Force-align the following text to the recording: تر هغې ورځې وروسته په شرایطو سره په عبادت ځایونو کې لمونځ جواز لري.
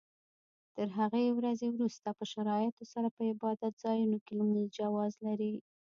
تر 0.75 0.87
هغې 0.97 1.25
ورځې 1.37 1.67
وروسته 1.71 2.07
په 2.19 2.23
شرایطو 2.33 2.83
سره 2.93 3.07
په 3.15 3.21
عبادت 3.31 3.73
ځایونو 3.83 4.17
کې 4.25 4.33
لمونځ 4.39 4.67
جواز 4.79 5.13
لري. 5.25 5.53